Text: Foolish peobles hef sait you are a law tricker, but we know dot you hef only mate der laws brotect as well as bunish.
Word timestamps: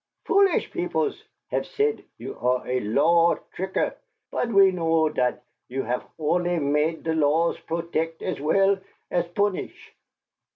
Foolish 0.25 0.71
peobles 0.71 1.23
hef 1.51 1.63
sait 1.63 2.03
you 2.17 2.35
are 2.39 2.67
a 2.67 2.79
law 2.79 3.35
tricker, 3.55 3.95
but 4.31 4.49
we 4.49 4.71
know 4.71 5.09
dot 5.09 5.43
you 5.69 5.83
hef 5.83 6.01
only 6.17 6.57
mate 6.57 7.03
der 7.03 7.13
laws 7.13 7.59
brotect 7.69 8.23
as 8.23 8.39
well 8.41 8.79
as 9.11 9.27
bunish. 9.27 9.93